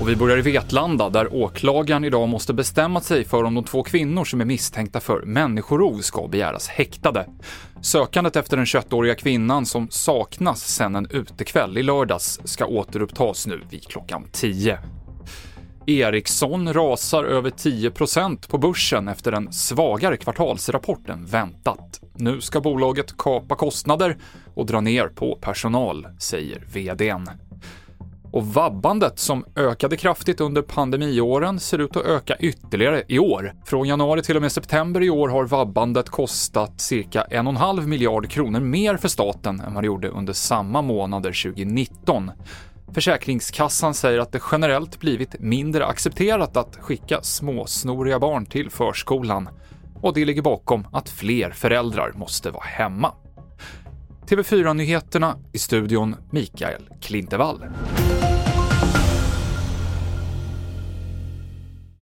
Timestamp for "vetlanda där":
0.42-1.34